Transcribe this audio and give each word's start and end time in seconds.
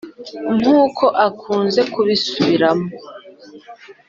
nkuko 0.59 1.05
akunze 1.27 1.81
kubisubiramo. 1.93 2.89